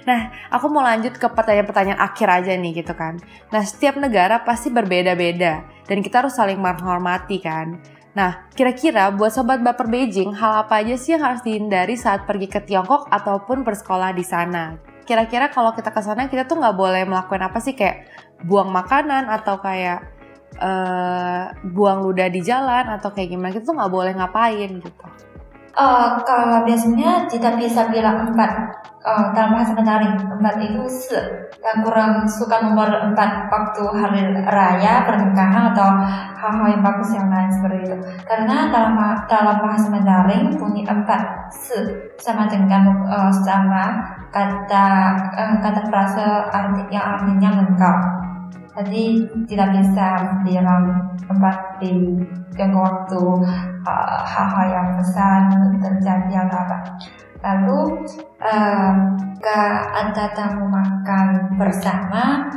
[0.08, 3.20] Nah aku mau lanjut ke pertanyaan-pertanyaan akhir aja nih gitu kan.
[3.52, 9.60] Nah setiap negara pasti berbeda-beda dan kita harus saling menghormati kan Nah, kira-kira buat sobat
[9.60, 14.16] baper Beijing, hal apa aja sih yang harus dihindari saat pergi ke Tiongkok ataupun bersekolah
[14.16, 14.80] di sana?
[15.04, 18.08] Kira-kira kalau kita ke sana kita tuh nggak boleh melakukan apa sih kayak
[18.48, 20.00] buang makanan atau kayak
[20.56, 23.52] uh, buang ludah di jalan atau kayak gimana?
[23.52, 25.06] Kita tuh nggak boleh ngapain gitu.
[25.76, 28.48] Uh, kalau biasanya tidak bisa bilang empat.
[29.06, 31.20] Uh, dalam bahasa Mandarin empat itu se.
[31.60, 36.00] Yang kurang suka nomor empat waktu hari raya pernikahan atau
[36.34, 37.96] hal-hal yang bagus yang lain seperti itu.
[38.24, 38.96] Karena dalam
[39.28, 42.08] dalam bahasa Mandarin bunyi empat se.
[42.18, 44.86] Sama dengan uh, sama kata
[45.38, 48.25] uh, kata frase arti yang artinya lengkap
[48.76, 50.06] jadi tidak bisa
[50.44, 50.84] bilang
[51.24, 52.20] tempat di
[52.52, 53.20] jangka waktu
[53.88, 55.48] uh, hal-hal yang besar
[55.80, 56.78] terjadi atau apa.
[57.40, 57.80] Lalu
[58.44, 58.92] uh,
[59.40, 59.60] ke
[60.36, 62.52] tamu makan bersama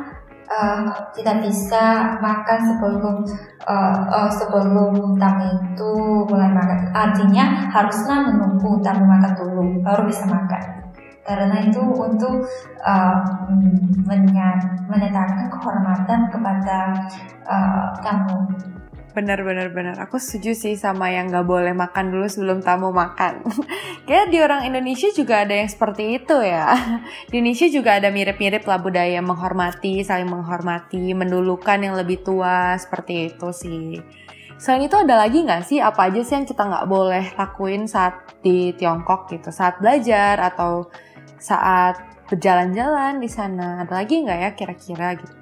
[0.51, 3.15] uh, tidak bisa makan sebelum
[3.63, 5.91] uh, uh, sebelum tamu itu
[6.27, 6.91] mulai makan.
[6.91, 10.78] Artinya haruslah menunggu tamu makan dulu baru bisa makan
[11.29, 12.41] karena itu untuk
[12.81, 13.17] uh,
[14.89, 16.77] menyatakan kehormatan kepada
[17.45, 18.49] uh, tamu.
[19.09, 19.95] Benar benar benar.
[20.05, 23.41] Aku setuju sih sama yang nggak boleh makan dulu sebelum tamu makan.
[24.09, 26.73] Kayak di orang Indonesia juga ada yang seperti itu ya.
[27.29, 33.33] Di Indonesia juga ada mirip-mirip lah budaya menghormati, saling menghormati, mendulukan yang lebih tua seperti
[33.33, 33.97] itu sih.
[34.59, 38.27] Selain itu ada lagi nggak sih apa aja sih yang kita nggak boleh lakuin saat
[38.43, 40.91] di Tiongkok gitu, saat belajar atau
[41.39, 41.97] saat
[42.29, 43.83] berjalan-jalan di sana.
[43.83, 45.35] Ada lagi nggak ya kira-kira gitu?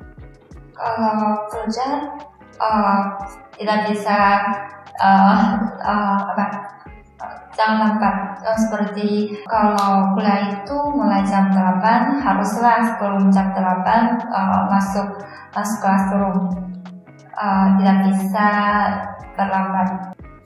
[0.78, 1.88] Kalau kerja
[2.62, 3.02] uh,
[3.58, 4.18] tidak bisa
[5.02, 5.42] uh,
[5.82, 6.46] uh, apa
[7.58, 14.70] jangan lambat uh, seperti kalau kuliah itu mulai jam 8 haruslah sebelum jam 8 uh,
[14.70, 15.26] masuk
[15.58, 16.38] masuk classroom
[17.34, 18.48] uh, tidak bisa
[19.34, 19.90] terlambat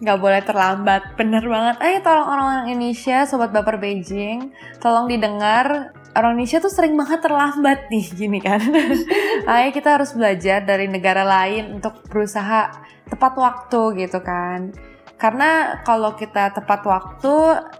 [0.01, 1.13] nggak boleh terlambat.
[1.15, 1.75] Bener banget.
[1.79, 4.49] Ayo tolong orang-orang Indonesia sobat baper Beijing
[4.81, 5.93] tolong didengar.
[6.11, 8.59] Orang Indonesia tuh sering banget terlambat nih gini kan.
[9.53, 12.67] Ayo kita harus belajar dari negara lain untuk berusaha
[13.07, 14.75] tepat waktu gitu kan.
[15.21, 17.33] Karena kalau kita tepat waktu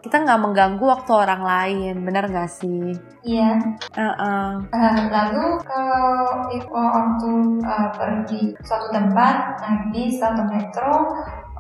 [0.06, 1.96] kita nggak mengganggu waktu orang lain.
[2.06, 2.94] Bener nggak sih?
[3.26, 3.58] Iya.
[3.98, 4.62] Uh-uh.
[4.70, 7.32] uh, lalu kalau waktu
[7.66, 10.94] uh, pergi suatu tempat naik bis atau metro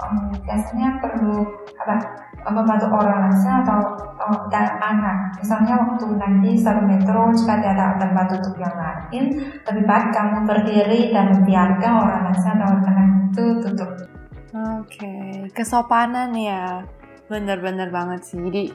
[0.01, 1.45] um, biasanya perlu
[1.77, 1.95] apa
[2.49, 3.79] membantu orang asing atau
[4.49, 5.37] dan anak.
[5.37, 9.23] Misalnya waktu nanti satu metro jika tidak ada tempat duduk yang lain,
[9.65, 13.91] lebih baik kamu berdiri dan membiarkan orang asing atau anak itu duduk
[14.51, 15.31] Oke, okay.
[15.55, 16.83] kesopanan ya.
[17.31, 18.43] Bener-bener banget sih.
[18.51, 18.67] Di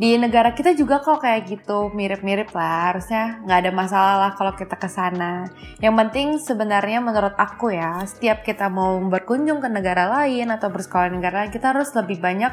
[0.00, 2.92] di negara kita juga kok kayak gitu, mirip-mirip lah.
[2.92, 5.46] Harusnya nggak ada masalah lah kalau kita ke sana.
[5.84, 11.12] Yang penting sebenarnya menurut aku ya, setiap kita mau berkunjung ke negara lain atau bersekolah
[11.12, 12.52] di negara lain, kita harus lebih banyak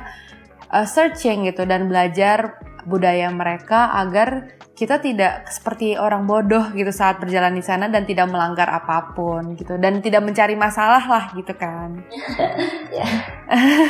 [0.73, 7.19] uh, searching gitu dan belajar budaya mereka agar kita tidak seperti orang bodoh gitu saat
[7.19, 11.51] berjalan di sana dan tidak melanggar apa pun gitu dan tidak mencari masalah lah gitu
[11.59, 11.99] kan.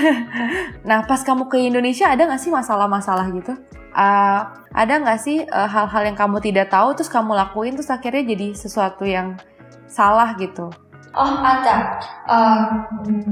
[0.89, 3.54] nah pas kamu ke Indonesia ada nggak sih masalah-masalah gitu?
[3.94, 4.42] Uh,
[4.74, 8.48] ada nggak sih hal hal-hal yang kamu tidak tahu terus kamu lakuin terus akhirnya jadi
[8.58, 9.38] sesuatu yang
[9.86, 10.74] salah gitu?
[11.17, 11.98] Oh ada.
[12.30, 12.58] Uh,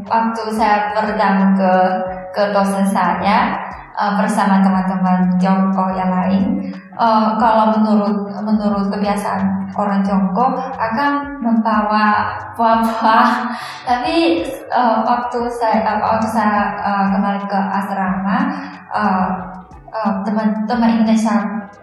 [0.09, 1.73] waktu saya berdatang ke
[2.33, 3.53] ke dosen saya
[3.93, 6.73] uh, bersama teman-teman Tiongkok yang lain.
[6.97, 13.53] Uh, kalau menurut menurut kebiasaan orang Tiongkok akan membawa buah-buah,
[13.85, 14.41] tapi
[14.73, 18.37] uh, waktu saya uh, waktu saya uh, kembali ke asrama,
[20.25, 21.35] teman-teman uh, uh, Indonesia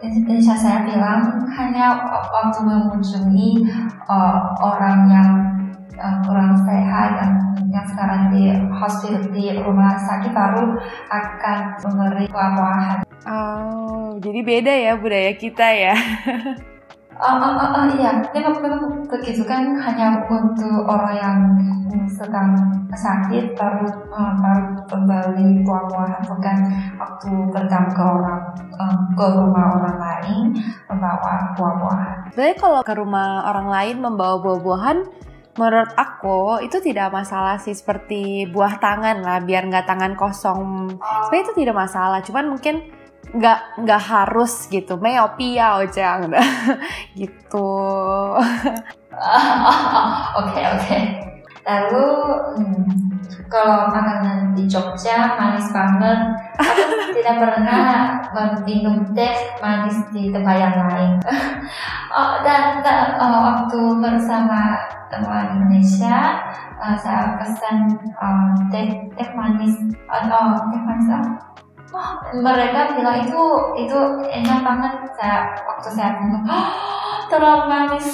[0.02, 3.62] Indonesia saya bilang hanya waktu mengunjungi
[4.10, 5.63] uh, orang yang uh,
[5.98, 7.32] kurang sehat yang
[7.70, 10.78] yang sekarang di hospital di rumah sakit baru
[11.10, 12.96] akan memberi buah-buahan.
[13.24, 15.96] Oh, jadi beda ya budaya kita ya.
[17.14, 21.38] Oh, oh, oh, oh iya, memang memang begitu kan hanya untuk orang yang
[22.10, 22.58] sedang
[22.90, 26.56] sakit baru uh, baru kembali buah-buahan bukan
[26.98, 28.42] waktu bertamu ke orang
[28.82, 30.44] um, ke rumah orang lain
[30.90, 32.16] membawa buah-buahan.
[32.34, 34.98] Jadi kalau ke rumah orang lain membawa buah-buahan
[35.54, 40.98] menurut aku itu tidak masalah sih seperti buah tangan lah biar nggak tangan kosong.
[41.28, 42.90] Sebenarnya itu tidak masalah cuman mungkin
[43.34, 44.98] nggak nggak harus gitu.
[44.98, 46.30] Meopia ojang
[47.20, 47.70] gitu.
[50.42, 50.98] Oke oke
[51.64, 52.06] lalu
[53.48, 56.18] kalau makanan di Jogja manis banget.
[56.58, 58.18] Aku tidak pernah
[58.66, 61.12] minum teh manis di tempat yang lain.
[62.14, 62.78] Oh, dan,
[63.18, 64.78] oh, waktu bersama
[65.10, 66.46] teman Indonesia
[66.78, 69.74] uh, saya pesan uh, teh teh manis
[70.06, 71.10] atau teh manis?
[71.90, 73.42] Oh, mereka bilang itu
[73.82, 73.98] itu
[74.30, 74.94] enak banget.
[75.18, 76.70] Saya waktu saya minum oh,
[77.30, 78.06] terlalu manis.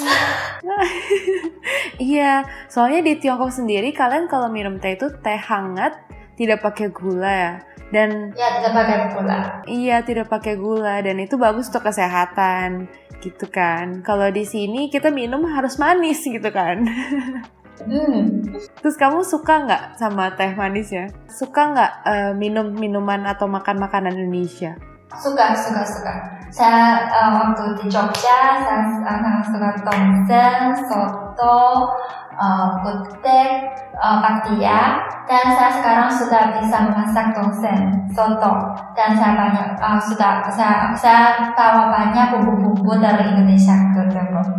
[2.13, 5.97] iya, soalnya di Tiongkok sendiri kalian kalau minum teh itu teh hangat
[6.35, 7.53] tidak pakai gula ya
[7.91, 9.37] dan ya tidak pakai gula.
[9.67, 12.87] Iya tidak pakai gula dan itu bagus untuk kesehatan
[13.21, 14.01] gitu kan.
[14.01, 16.81] Kalau di sini kita minum harus manis gitu kan.
[17.81, 18.45] Hmm.
[18.77, 21.09] Terus kamu suka nggak sama teh manis ya?
[21.25, 24.77] Suka nggak uh, minum minuman atau makan makanan Indonesia?
[25.17, 26.13] Suka, suka, suka.
[26.51, 31.87] Saya uh, waktu di Jogja, saya sangat suka tongseng, soto,
[32.35, 39.67] uh, gudeg, uh, patia, dan saya sekarang sudah bisa memasak tongseng, soto, dan saya banyak
[39.79, 44.51] uh, sudah saya saya bawa banyak bumbu-bumbu dari Indonesia ke Tiongkok.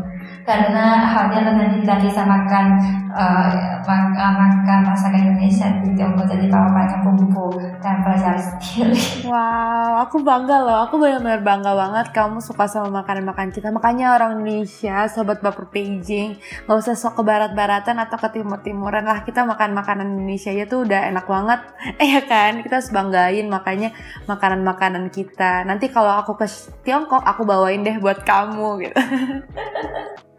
[0.49, 1.13] Karena
[1.55, 2.81] nanti tidak bisa makan
[3.13, 9.29] uh, makan masakan Indonesia di Tiongkok jadi bawa banyak bumbu dan belajar sendiri.
[9.29, 10.79] Wow, aku bangga loh.
[10.89, 13.69] Aku benar-benar bangga banget kamu suka sama makanan-makanan kita.
[13.69, 19.23] Makanya orang Indonesia, sobat baper Beijing, nggak usah sok ke barat-baratan atau ke timur-timuran lah.
[19.23, 21.61] Kita makan makanan Indonesia ya tuh udah enak banget.
[22.01, 23.93] Eh ya kan, kita harus banggain makanya
[24.27, 25.69] makanan-makanan kita.
[25.69, 26.47] Nanti kalau aku ke
[26.83, 28.97] Tiongkok, aku bawain deh buat kamu gitu.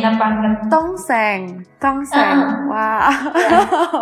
[0.00, 1.42] enak banget Tongseng,
[1.76, 2.38] Tongseng.
[2.72, 3.12] Wow.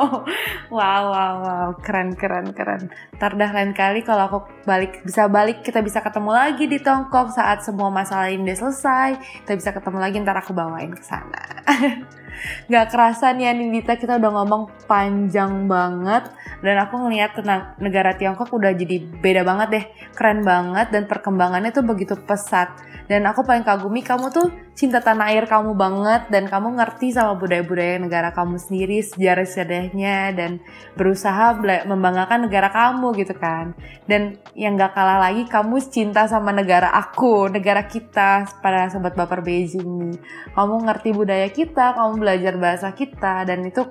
[0.79, 2.87] wow, wow, wow, keren, keren, keren.
[3.19, 7.35] Ntar dah lain kali kalau aku balik bisa balik kita bisa ketemu lagi di Tongkok
[7.35, 9.11] saat semua masalah ini udah selesai.
[9.43, 11.43] Kita bisa ketemu lagi ntar aku bawain ke sana.
[12.71, 16.29] Gak kerasa nih Anindita kita udah ngomong panjang banget
[16.65, 19.85] dan aku tentang negara Tiongkok udah jadi beda banget deh,
[20.17, 22.73] keren banget dan perkembangannya tuh begitu pesat.
[23.05, 27.37] Dan aku paling kagumi kamu tuh cinta tanah air kamu banget dan kamu ngerti sama
[27.37, 30.65] budaya-budaya negara kamu sendiri, sejarah-sejarahnya dan
[30.97, 31.53] berusaha
[31.85, 33.77] membanggakan negara kamu gitu kan.
[34.09, 39.45] Dan yang gak kalah lagi kamu cinta sama negara aku, negara kita pada sobat baper
[39.45, 40.17] Beijing.
[40.57, 43.85] Kamu ngerti budaya kita, kamu belajar bahasa kita dan itu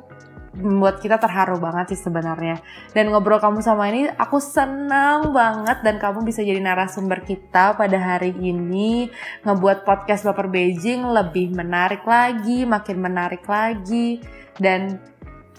[0.53, 2.61] membuat kita terharu banget sih sebenarnya.
[2.93, 7.97] Dan ngobrol kamu sama ini aku senang banget dan kamu bisa jadi narasumber kita pada
[7.97, 9.09] hari ini
[9.41, 14.21] ngebuat podcast Baper Beijing lebih menarik lagi, makin menarik lagi
[14.61, 15.01] dan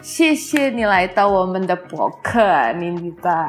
[0.05, 3.49] Shishi nilai tau woman the poker Nindita.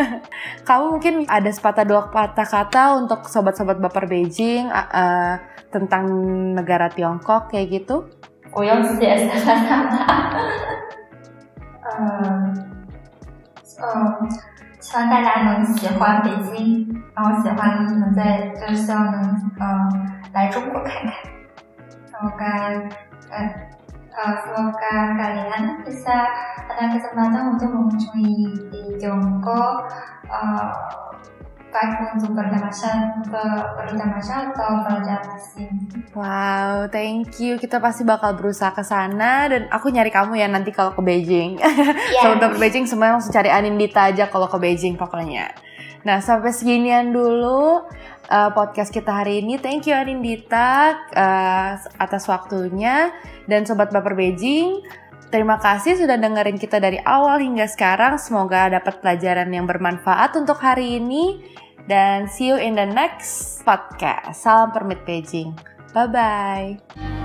[0.68, 5.32] Kamu mungkin ada sepatah dua patah kata untuk sobat-sobat baper Beijing uh, uh,
[5.74, 6.06] tentang
[6.54, 8.06] negara Tiongkok kayak gitu?
[8.58, 9.96] 我用 CSS 来看它。
[11.84, 12.00] 嗯
[13.80, 14.28] 嗯，
[14.80, 19.22] 希望大家能喜欢北京，然后喜欢能在，就希望能
[19.60, 19.88] 呃
[20.32, 21.12] 来中国看看。
[22.12, 22.46] 然后该
[23.30, 23.38] 呃。
[24.16, 25.84] 啊，希望大家平安。
[25.84, 26.26] 接下，
[26.68, 29.52] 大家可以在马上我们中午中一点钟过，
[30.28, 31.07] 呃。
[31.78, 33.22] Baik untuk berdamaian
[33.78, 35.70] berdamaian atau belajar asing.
[36.10, 37.54] Wow, thank you.
[37.54, 41.62] Kita pasti bakal berusaha ke sana dan aku nyari kamu ya nanti kalau ke Beijing.
[41.62, 42.26] Yeah.
[42.26, 45.54] kalau udah ke Beijing semuanya langsung cari Anindita aja kalau ke Beijing pokoknya.
[46.02, 47.86] Nah, sampai seginian dulu
[48.26, 49.62] uh, podcast kita hari ini.
[49.62, 53.14] Thank you Anindita uh, atas waktunya
[53.46, 54.82] dan sobat baper Beijing.
[55.28, 58.16] Terima kasih sudah dengerin kita dari awal hingga sekarang.
[58.16, 61.44] Semoga dapat pelajaran yang bermanfaat untuk hari ini.
[61.88, 64.44] Dan see you in the next podcast.
[64.44, 65.56] Salam permit Beijing.
[65.96, 67.17] Bye-bye.